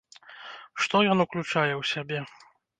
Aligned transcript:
Што 0.85 0.95
ён 1.17 1.23
уключае 1.27 1.73
ў 1.81 1.83
сябе? 1.93 2.19